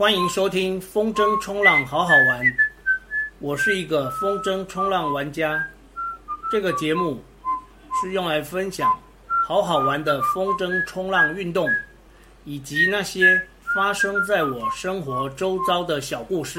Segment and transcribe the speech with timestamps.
[0.00, 2.56] 欢迎收听风筝冲浪好好玩，
[3.38, 5.62] 我是一个风筝冲浪玩家。
[6.50, 7.22] 这个节目
[8.00, 8.98] 是用来分享
[9.44, 11.68] 好好玩的风筝冲浪运动，
[12.46, 16.58] 以及那些发生在我生活周遭的小故事。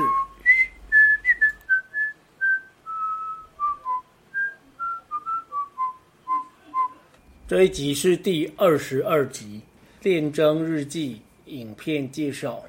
[7.48, 9.64] 这一集是第二十二集
[10.04, 12.64] 练筝日记影片介绍。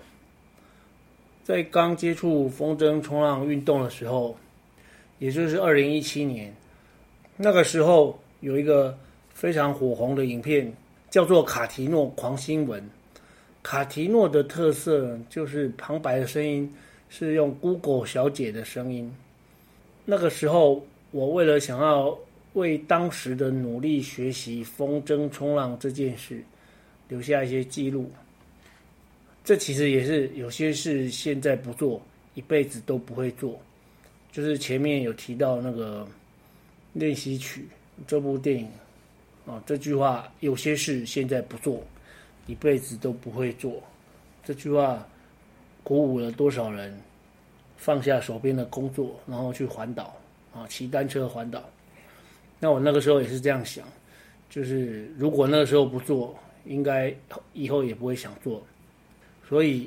[1.45, 4.37] 在刚接触风筝冲浪运动的时候，
[5.19, 6.55] 也就是二零一七年，
[7.37, 8.97] 那个时候有一个
[9.35, 10.73] 非常火红的影片，
[11.11, 12.81] 叫做《卡提诺狂新闻》。
[13.63, 16.73] 卡提诺的特色就是旁白的声音
[17.09, 19.13] 是用 Google 小姐的声音。
[20.05, 22.19] 那个时候，我为了想要
[22.55, 26.43] 为当时的努力学习风筝冲浪这件事
[27.09, 28.11] 留下一些记录，
[29.45, 32.01] 这其实也是有些事现在不做，
[32.35, 33.61] 一辈子都不会做。
[34.31, 36.07] 就是前面有提到那个
[36.93, 37.67] 练习曲
[38.07, 38.69] 这部电影
[39.45, 41.83] 啊，这句话有些事现在不做，
[42.47, 43.83] 一辈子都不会做。
[44.45, 45.07] 这句话
[45.83, 46.97] 鼓舞了多少人
[47.77, 50.17] 放下手边的工作，然后去环岛
[50.55, 51.69] 啊，骑单车环岛。
[52.61, 53.85] 那我那个时候也是这样想，
[54.49, 57.13] 就是如果那个时候不做，应该
[57.53, 58.65] 以后也不会想做。
[59.53, 59.87] 所以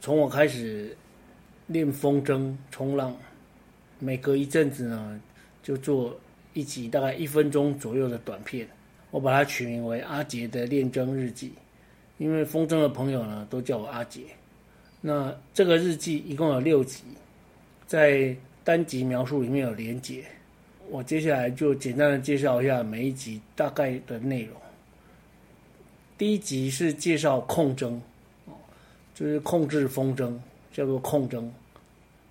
[0.00, 0.96] 从我开始
[1.68, 3.16] 练风筝冲浪，
[4.00, 5.20] 每隔一阵子呢，
[5.62, 6.18] 就做
[6.54, 8.66] 一集大概一分钟左右的短片，
[9.12, 11.52] 我把它取名为阿杰的练筝日记，
[12.18, 14.22] 因为风筝的朋友呢都叫我阿杰。
[15.00, 17.04] 那这个日记一共有六集，
[17.86, 20.24] 在单集描述里面有连结。
[20.88, 24.56] 我接下来就简单的介绍一下每一集大概的内容。
[26.18, 27.96] 第一集是介绍控筝，
[29.20, 30.32] 就是控制风筝，
[30.72, 31.46] 叫做控筝。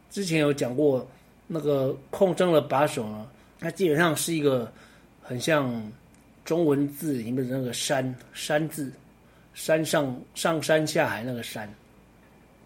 [0.09, 1.07] 之前有讲过，
[1.45, 3.27] 那个控筝的把手呢，
[3.59, 4.71] 它基本上是一个
[5.21, 5.71] 很像
[6.43, 8.91] 中文字里面的那个山山字，
[9.53, 11.71] 山上上山下海那个山。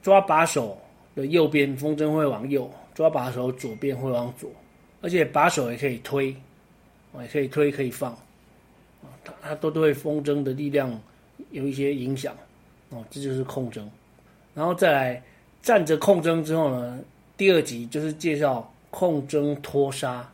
[0.02, 0.78] 抓把手
[1.16, 2.64] 的右边，风筝会往右；
[2.96, 4.50] 抓把手左边会往左。
[5.02, 6.34] 而且把手也可以推，
[7.20, 8.14] 也可以推，可以放，
[9.02, 10.98] 啊，它它都对风筝的力量
[11.52, 12.34] 有一些影响，
[12.88, 13.84] 哦，这就是控筝。
[14.54, 15.24] 然后再来
[15.62, 17.00] 站着控针之后呢，
[17.36, 20.30] 第二集就是介绍控针拖沙。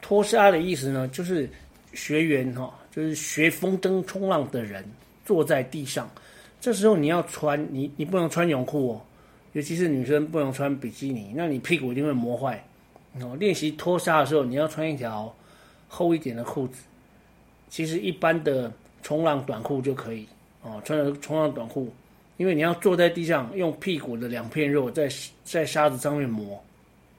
[0.00, 1.48] 拖沙的意思呢，就是
[1.94, 4.84] 学员哈，就是学风筝冲浪的人
[5.24, 6.10] 坐在地上，
[6.60, 9.00] 这时候你要穿你你不能穿泳裤哦，
[9.52, 12.62] 尤其是女生不能穿比基尼，那你屁股一定会磨坏。
[13.20, 15.32] 哦，练习拖沙的时候，你要穿一条
[15.86, 16.82] 厚一点的裤子。
[17.68, 20.26] 其实一般的冲浪短裤就可以
[20.62, 21.92] 哦，穿着冲浪短裤，
[22.42, 25.08] 因为你要坐在地上，用屁股的两片肉在
[25.44, 26.60] 在沙子上面磨。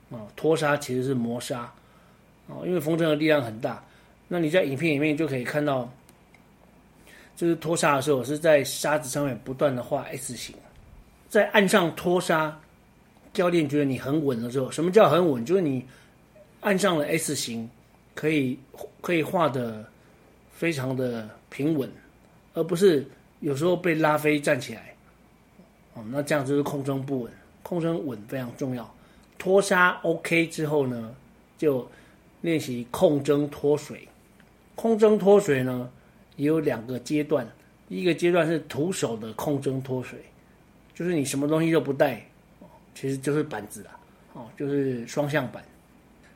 [0.10, 1.74] 哦，拖沙其实是磨沙。
[2.48, 3.82] 哦，因为风筝的力量很大。
[4.28, 5.90] 那你在影片里面就可以看到，
[7.38, 10.54] 就是拖沙的时候是在沙子上面不断的画 S 型，
[11.30, 12.60] 在岸上拖沙。
[13.32, 15.46] 教练觉得你很稳的时候，什么叫很稳？
[15.46, 15.86] 就是你
[16.60, 17.70] 按上了 S 型，
[18.14, 18.60] 可以
[19.00, 19.86] 可以画的
[20.52, 21.90] 非常的平稳，
[22.56, 23.08] 而不是
[23.40, 24.93] 有时候被拉飞站起来。
[25.94, 27.31] 哦，那这样就是控筝不稳，
[27.62, 28.92] 控筝稳非常重要。
[29.38, 31.16] 拖沙 OK 之后呢，
[31.58, 31.88] 就
[32.42, 34.08] 练习控针脱水。
[34.76, 35.90] 控针脱水呢，
[36.36, 37.48] 也有两个阶段，
[37.90, 40.20] 一个阶段是徒手的控针脱水，
[40.96, 42.25] 就是你什么东西都不带。
[42.96, 44.00] 其实就是板子啦，
[44.34, 45.64] 哦，就是双向板，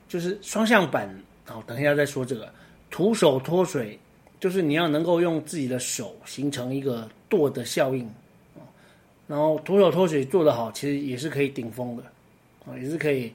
[0.07, 1.07] 就是双向板。
[1.45, 2.51] 好，等一下再说这个。
[2.89, 3.97] 徒手脱水，
[4.39, 8.09] 就是你要能够用自己的手形成一个舵的效应，
[9.27, 12.03] 然后徒手脱水做得好，其实也是可以顶风的，
[12.65, 13.31] 啊，也是可以。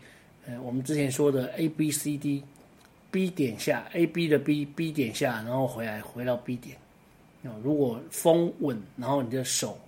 [0.46, 6.76] 呃，我们之前说的 A B C D，B 点下 A B 的 B，B 点下，然后回来回到 B 点。
[7.44, 9.78] 啊，如果风稳，然后你的手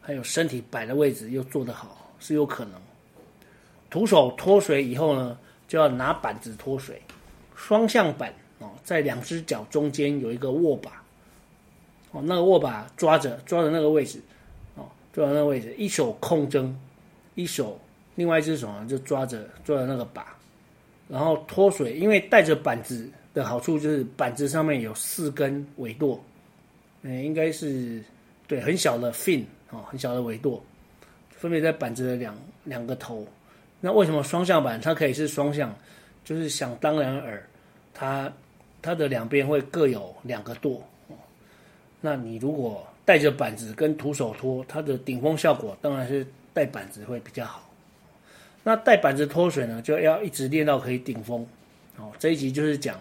[0.00, 2.10] 还有身体摆的位置又做得好。
[2.22, 2.74] 是有可能，
[3.88, 7.00] 徒手脱水以后呢，就要拿板子脱水。
[7.56, 11.02] 双向板哦，在两只脚中间有一个握把，
[12.10, 14.20] 哦，那个握把抓着抓着那个位置，
[15.12, 16.78] 坐在那个位置，一手控针，
[17.34, 17.80] 一手
[18.14, 20.36] 另外一只手呢就抓着抓着那个把，
[21.08, 21.94] 然后脱水。
[21.94, 26.22] 因为带着板子的好处就是板子上面有四根尾舵，
[27.02, 28.02] 嗯，应该是
[28.46, 30.62] 对很小的 fin 哦，很小的尾舵。
[31.30, 33.26] 分别在板子的两两个头，
[33.80, 35.74] 那为什么双向板它可以是双向？
[36.22, 37.42] 就是想当然耳，
[37.94, 38.30] 它
[38.82, 40.82] 它的两边会各有两个舵。
[42.02, 47.68] 那你如果带着板子跟徒手拖，它的顶风效果当然是带板子会比较好。
[48.62, 51.46] 那带板子脱水呢，就要一直练到可以顶风。
[51.96, 53.00] 哦，这一集就是讲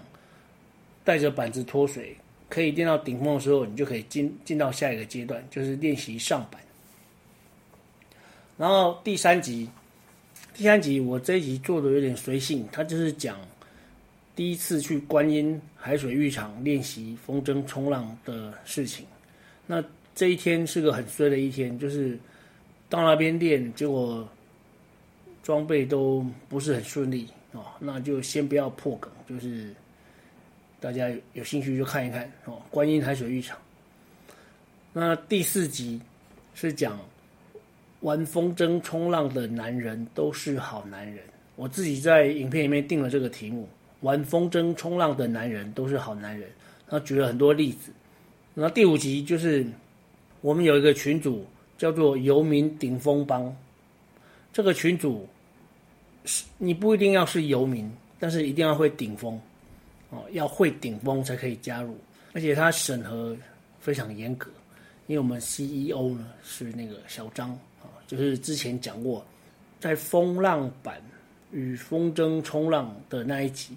[1.03, 2.15] 带着板子脱水
[2.49, 6.61] 可以练到顶风的时候，你就可以进进到下一个阶段，就是练习上板。
[8.57, 9.69] 然后第三集，
[10.53, 13.37] 第三集我这一集做的有点随性，它就是讲
[14.35, 19.05] 第一次去观音海水浴场练习风筝冲浪的事情。
[19.69, 19.83] 那
[20.15, 22.17] 这一天是个很衰的一天，就是
[22.89, 24.27] 到那边练，结果。
[25.41, 29.73] 装备都不是很顺利哦，那就先不要破梗，就是
[30.79, 32.61] 大家有兴趣就看一看哦。
[32.69, 33.57] 观音海水浴场，
[34.93, 35.99] 那第四集
[36.53, 36.99] 是讲
[38.01, 41.23] 玩风筝冲浪的男人都是好男人。
[41.55, 43.67] 我自己在影片里面定了这个题目：
[44.01, 46.47] 玩风筝冲浪的男人都是好男人。
[46.87, 47.91] 他举了很多例子。
[48.53, 49.65] 那第五集就是
[50.41, 51.45] 我们有一个群组
[51.77, 53.55] 叫做游民顶峰帮，
[54.53, 55.27] 这个群组。
[56.59, 59.39] 你不一定要是游民，但是一定要会顶峰，
[60.11, 61.97] 哦，要会顶峰才可以加入。
[62.33, 63.35] 而且他审核
[63.79, 64.51] 非常严格，
[65.07, 67.49] 因为我们 CEO 呢是那个小张
[67.81, 69.25] 啊，就是之前讲过，
[69.79, 71.01] 在风浪板
[71.51, 73.73] 与风筝冲浪的那一集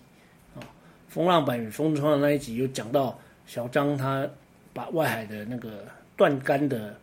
[0.55, 0.61] 啊，
[1.09, 4.29] 风浪板与风筝冲浪那一集有讲到小张他
[4.73, 5.85] 把外海的那个
[6.17, 6.97] 断杆的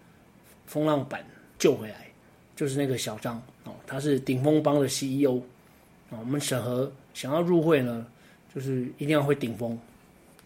[0.66, 1.24] 风浪板
[1.58, 2.06] 救回来。
[2.56, 5.38] 就是那个小张哦，他是顶峰帮的 CEO
[6.12, 6.20] 啊。
[6.20, 8.06] 我们审核想要入会呢，
[8.54, 9.80] 就是一定要会顶峰。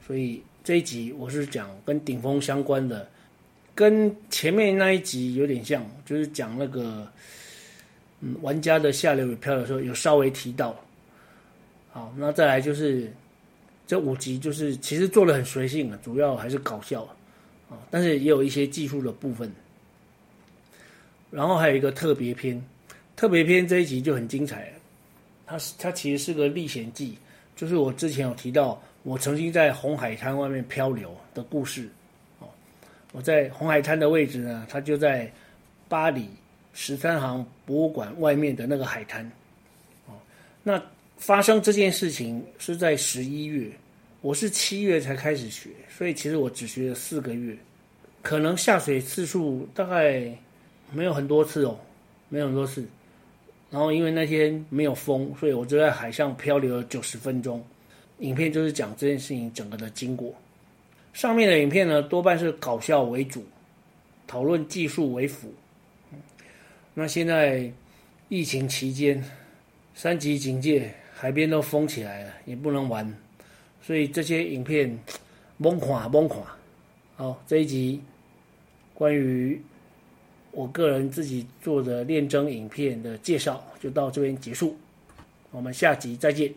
[0.06, 3.10] 所以这一集我是讲跟顶峰相关的，
[3.74, 7.12] 跟前面那一集有点像，就是讲那个
[8.20, 10.80] 嗯玩家的下流与漂的时候有稍微提到。
[11.92, 13.12] 好，那再来就是
[13.94, 17.04] 这五集就是其实做的很随性啊，主要还是搞笑
[17.70, 19.54] 啊，但是也有一些技术的部分。
[21.30, 22.60] 然后还有一个特别篇，
[23.16, 24.74] 特别篇这一集就很精彩。
[25.46, 27.16] 它是它其实是个历险记，
[27.56, 31.88] 就是我之前有提到，我曾经在红海滩外面漂流的故事。
[32.40, 32.50] 哦，
[33.12, 35.32] 我在红海滩的位置呢，它就在
[35.88, 36.28] 巴黎
[36.74, 39.24] 十三行博物馆外面的那个海滩。
[40.08, 40.14] 哦，
[40.64, 40.82] 那
[41.16, 43.72] 发生这件事情是在十一月，
[44.24, 47.58] 我是七月才开始学，所以其实我只学了四个月，
[48.22, 50.34] 可能下水次数大概。
[50.96, 51.80] 没有很多次哦，
[52.30, 52.86] 没有很多次。
[53.72, 57.66] 然后因为那天没有风，所以我就在海上漂流了九十分钟。
[58.20, 60.36] 影片就是讲这件事情整个的经过。
[61.12, 63.44] 上面的影片呢，多半是搞笑为主，
[64.28, 65.52] 讨论技术为辅。
[66.94, 67.72] 那现在
[68.30, 69.24] 疫情期间，
[69.96, 73.12] 三级警戒，海边都封起来了，也不能玩，
[73.84, 74.98] 所以这些影片
[75.58, 76.58] 猛垮猛垮。
[77.16, 78.02] 好，这一集
[78.96, 79.62] 关于。
[80.56, 84.78] 我个人自己做的练真影片的介绍就到这边结束，
[85.50, 86.54] 我们下集再见。